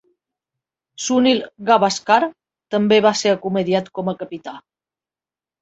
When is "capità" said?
4.23-4.57